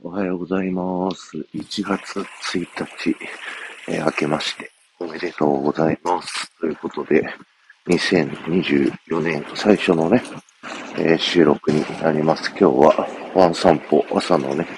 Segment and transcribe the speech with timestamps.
[0.00, 1.36] おはようございます。
[1.52, 3.16] 1月1日、
[3.88, 6.52] えー、明けましておめでとうございます。
[6.60, 7.28] ということで、
[7.88, 10.22] 2024年最初のね、
[10.98, 12.48] えー、収録になります。
[12.50, 14.68] 今日はワン散歩、朝のね、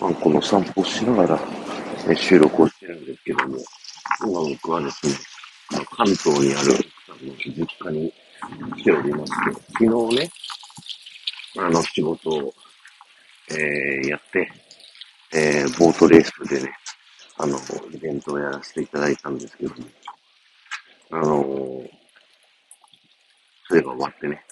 [0.00, 1.38] ワンコの散歩をしながら、
[2.08, 3.58] え収録をしてるんですけども、
[4.22, 5.12] 今僕はですね、
[5.94, 8.14] 関東にある奥さんの実家に
[8.78, 10.30] 来ておりまして、昨日ね、
[11.58, 12.54] あの仕事を
[13.50, 14.50] えー、やって、
[15.34, 16.72] えー、ボートレースでね、
[17.36, 17.58] あの、
[17.92, 19.84] イベントをやらせていただいたんですけども、
[21.10, 21.88] あのー、
[23.68, 24.44] それが終わってね。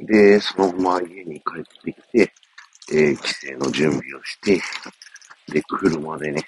[0.00, 2.32] で、そのまま家に帰ってきて、
[2.92, 4.60] えー、帰省の準備をして、
[5.52, 6.44] で、車でね、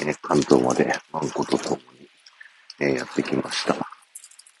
[0.00, 1.82] えー、関東までワンコと共に、
[2.80, 3.76] えー、やってきました。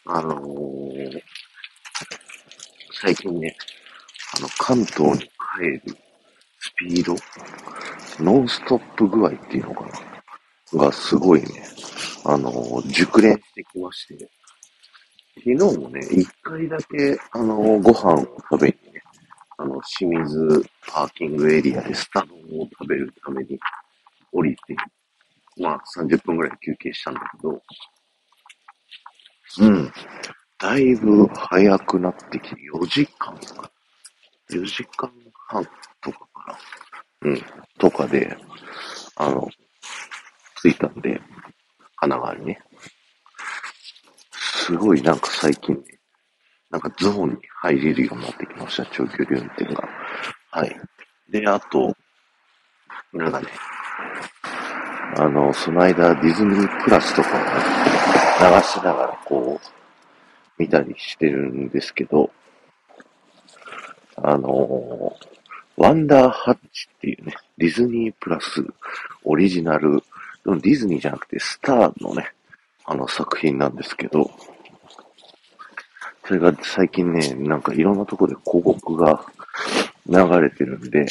[0.06, 1.22] あのー、
[3.00, 3.56] 最近ね、
[4.36, 5.96] あの、関東に帰る
[6.80, 7.14] ピード、
[8.24, 9.84] ノンストップ具合っていうのか
[10.72, 11.48] ながすごいね、
[12.24, 14.30] あの、熟練してきまして、
[15.36, 19.02] 昨日もね、一回だけ、あの、ご飯を食べにね、
[19.58, 23.58] あの、清水パーキングエリアでスタ丼を食べるために
[24.32, 24.74] 降りて、
[25.58, 27.62] まあ30分ぐらい休憩したんだけど、
[29.60, 29.92] うん。
[30.58, 33.70] だいぶ早くなってきて、4時間か。
[34.50, 35.10] 4時間
[35.48, 35.64] 半
[36.00, 36.29] とか。
[37.22, 37.42] うん。
[37.78, 38.36] とかで、
[39.16, 39.48] あの、
[40.62, 41.20] 着いたんで、
[41.96, 42.60] 神奈川にね。
[44.32, 45.82] すごいなんか最近ね、
[46.70, 49.88] なんかゾーンに入れるようになってきました、長距離運転が。
[50.50, 50.80] はい。
[51.28, 51.96] で、あと、
[53.12, 53.48] なんかね、
[55.16, 57.32] あの、その間ディズニープラスとかを、
[58.40, 59.70] 流しながらこう、
[60.56, 62.30] 見たりしてるんですけど、
[64.16, 65.39] あのー、
[65.80, 68.62] ワンダーハッチっていうね、ディズニープラス
[69.24, 70.02] オリジナル、
[70.44, 72.32] ディズニーじゃなくてスターのね、
[72.84, 74.30] あの作品なんですけど、
[76.26, 79.24] それが最近ね、なんかいろんなとこで広告が
[80.06, 81.06] 流れてるんで、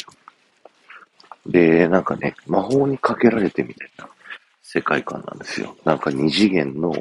[1.48, 4.08] で、なんかね、魔法にかけられてみたいな
[4.62, 5.76] 世界観なんですよ。
[5.84, 6.94] なんか二次元の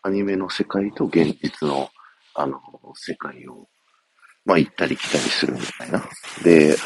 [0.00, 1.90] アニメの世界と現実の
[2.34, 2.58] あの
[2.94, 3.68] 世界を
[4.44, 6.02] まあ行ったり来たりするみたいな。
[6.42, 6.76] で、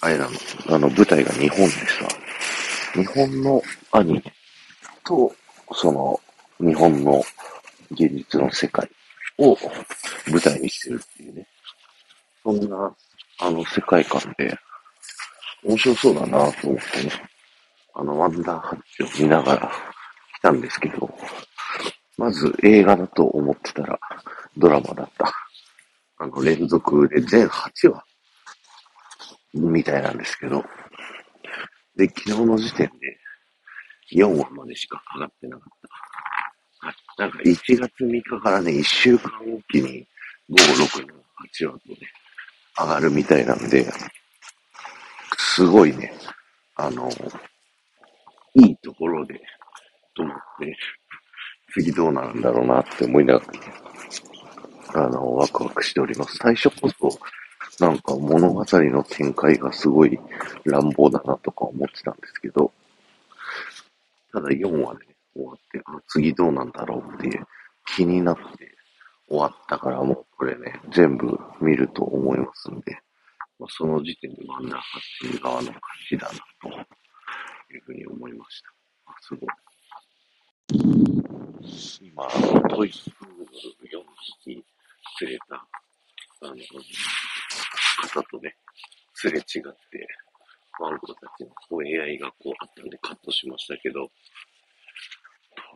[0.00, 0.30] あれなの、
[0.68, 2.08] あの舞台が日本でさ、
[2.94, 3.62] 日本の
[3.92, 4.22] アニメ
[5.04, 5.32] と、
[5.72, 6.20] その、
[6.58, 7.22] 日本の
[7.92, 8.88] 現実の世界
[9.38, 9.56] を
[10.28, 11.46] 舞台にしてるっていうね。
[12.42, 12.96] そんな、
[13.38, 14.56] あの、世界観で、
[15.64, 17.12] 面白そうだなと思ってね、
[17.94, 19.72] あの、ワンダーハッチを見ながら
[20.38, 21.08] 来たんですけど、
[22.18, 23.98] まず映画だと思ってたら
[24.56, 25.41] ドラマだった。
[26.22, 28.04] あの、連続で全8話
[29.54, 30.64] みたいなんですけど、
[31.96, 33.18] で、昨日の時点で
[34.14, 35.78] 4話までしか上がってなかっ
[36.80, 36.86] た。
[36.86, 36.96] はい。
[37.18, 40.06] なんか1月3日からね、1週間おきに
[40.48, 41.96] 5、6、7、8話とね、
[42.78, 43.92] 上がるみたいなんで、
[45.36, 46.12] すごいね、
[46.76, 47.10] あの、
[48.54, 49.34] いいところで
[50.16, 50.76] 止まって、
[51.72, 53.91] 次どうなるんだろうなって思いながら、ね、
[54.94, 56.36] あの、ワクワクしております。
[56.36, 57.18] 最初こそ、
[57.84, 60.18] なんか物語の展開がすごい
[60.64, 62.72] 乱暴だなとか思ってたんですけど、
[64.32, 67.46] ただ4話でね終わって、あ、次どうなんだろうっていう
[67.96, 68.42] 気になって
[69.28, 72.98] 終わったからもうこれね、全部見ると思いますんで、
[73.58, 76.68] まあ、その時点でワンダーハッチ側の勝ちだなと
[77.72, 78.68] いうふうに思いました。
[79.06, 79.48] あ、すごい。
[82.00, 82.28] 今、
[82.68, 83.44] トイプール
[83.88, 84.02] 4
[84.44, 84.64] 匹
[85.20, 85.54] 連れた、
[86.42, 86.56] あの、
[88.08, 88.56] 方とね、
[89.14, 90.08] すれ違って、
[90.80, 94.10] ワンコたちの吠え合いがこうあったんでカットしましたけど、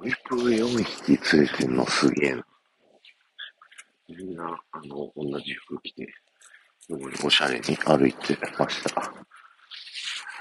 [0.01, 2.47] トイプー4匹連れてんのすげえな。
[4.09, 6.07] みんな、あの、同じ服着て、
[6.81, 9.13] すごいおしゃれに歩いてました。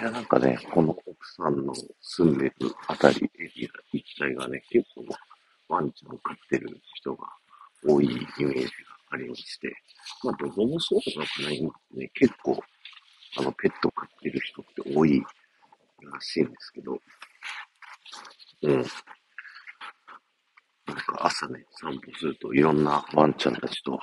[0.02, 2.54] いや、なんかね、この奥さんの住んでる
[2.88, 5.06] あたり、エリア一帯がね、結構
[5.68, 7.28] ワンちゃんを飼ってる人が
[7.84, 8.70] 多いイメージが
[9.12, 9.76] ありまして、
[10.24, 12.62] まあ、どこもそうなのかな、今ね、結構、
[13.38, 17.00] あの、ペット飼ってる人って多いらしいんですけど、
[18.64, 18.86] うん。
[20.88, 24.00] なんか朝ね、散歩するといろんなワンちゃんたちと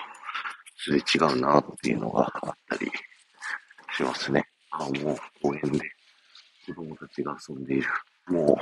[0.76, 2.90] すれ違うなっていうのがあったり
[3.96, 4.44] しますね。
[4.72, 5.80] あ、もう公園で
[6.66, 7.88] 子供たちが遊んでいる。
[8.28, 8.58] も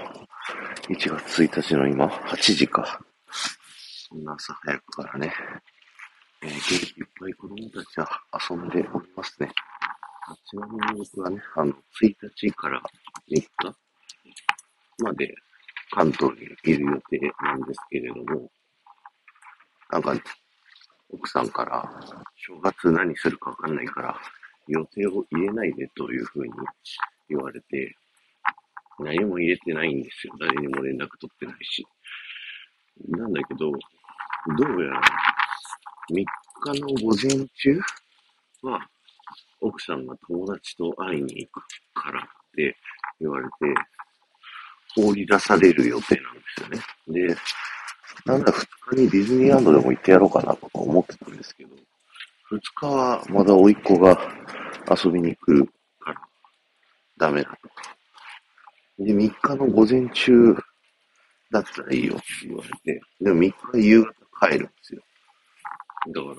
[0.88, 3.00] う、1月1日の今、8時か。
[4.10, 5.32] そんな朝早くからね、
[6.42, 8.08] えー、元気いっぱい子供たちは
[8.50, 9.48] 遊んでおりますね。
[10.50, 11.76] ちなみに僕はね、あの、1
[12.36, 12.82] 日から
[13.30, 13.48] 3日
[14.98, 15.32] まで
[15.92, 18.50] 関東にいる予定なんですけれども、
[19.90, 20.14] なんか、
[21.12, 21.88] 奥さんから、
[22.36, 24.20] 正月何するかわかんないから、
[24.66, 26.52] 予定を入れないでというふうに
[27.28, 27.96] 言われて、
[28.98, 30.34] 何も入れてないんですよ。
[30.40, 31.86] 誰にも連絡取ってないし。
[33.08, 33.72] なんだけど、
[34.46, 35.00] どうやら、
[36.10, 36.24] 3
[36.74, 37.78] 日の午前中
[38.62, 38.80] は、
[39.60, 42.24] 奥さんが友達と会いに行くからっ
[42.56, 42.74] て
[43.20, 43.50] 言われて、
[44.96, 47.28] 放り出される予定なんですよね。
[47.28, 47.36] で、
[48.24, 48.66] なんだ2
[48.96, 51.76] 日にディズニーランドでも行ってやろうかなとか思ってたんですけど、
[52.50, 54.18] 2日はまだ甥っ子が
[55.04, 55.66] 遊びに来る
[56.00, 56.20] から
[57.18, 57.50] ダメだ
[58.98, 59.04] と。
[59.04, 60.56] で、3日の午前中
[61.50, 65.02] だったらいいよって言われて、でも3日夕方帰るんですよ。
[66.14, 66.34] だから、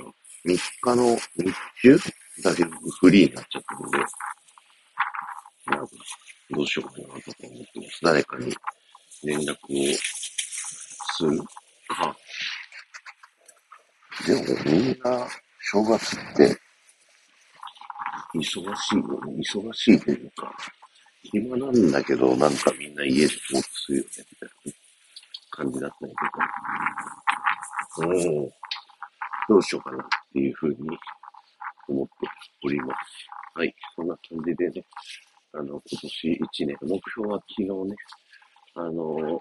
[0.45, 1.53] 3日の日
[1.83, 2.11] 中
[2.43, 3.97] だけ僕フリーになっちゃったので、
[5.67, 5.93] なんか、
[6.49, 7.99] どうしようかなとか思ってます。
[8.01, 8.53] 誰かに
[9.23, 9.57] 連絡を
[11.17, 11.37] する
[11.87, 12.17] か。
[14.25, 15.27] でもみんな、
[15.71, 16.61] 正月って
[18.33, 19.41] 忙しいよね。
[19.41, 20.51] 忙しいというか、
[21.23, 24.73] 暇なんだけど、なんかみんな家でぼーっとするよね、みたいな
[25.51, 26.50] 感じだったりとか。
[27.99, 28.51] うん。
[29.49, 30.75] どうしようかなっていうふうに
[31.89, 32.13] 思って
[32.65, 33.27] おります。
[33.55, 33.75] はい。
[33.95, 34.85] そんな感じでね、
[35.53, 37.95] あの、今年1年、目標は昨日ね、
[38.75, 39.39] あの、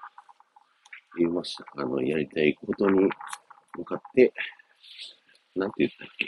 [1.18, 1.64] 言いました。
[1.76, 3.08] あの、やりたいことに
[3.76, 4.32] 向かって、
[5.56, 6.26] なんて言ったっけ？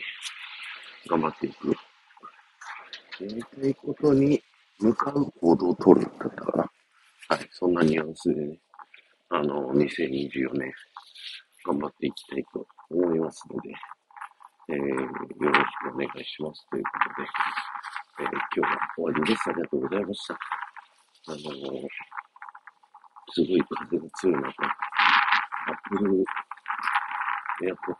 [1.08, 1.68] 頑張っていく。
[1.70, 1.74] や
[3.28, 4.42] りたいことに
[4.80, 6.70] 向かう行動を取るだったかな。
[7.28, 8.58] はい、そんなニュアンスでね、
[9.30, 10.72] あの、2024年、
[11.64, 13.70] 頑張っていきたいと思いますので、
[14.68, 14.86] えー、よ
[15.50, 17.28] ろしくお願いしますということで、
[18.20, 19.50] えー、今日は終わりです。
[19.50, 20.34] ありがとうございました。
[20.34, 21.42] あのー、
[23.30, 26.24] すごい風が強い中、アップル
[27.64, 27.96] エアポッ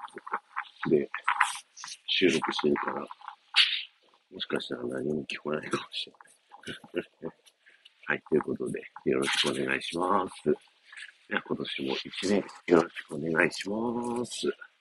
[0.86, 1.08] ドで
[2.06, 3.06] 収録してるから、も
[4.40, 7.32] しかしたら何も聞こえないかもしれない。
[8.06, 10.71] はい、ということで、よろしくお願いします。
[11.34, 14.71] ゃあ今年も一年よろしくお願いします。